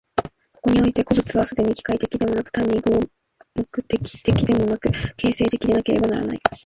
[0.53, 3.01] ここにおいて個物は既に機械的でもなく、単に合
[3.53, 6.39] 目的的でもなく、形成的でなければならない。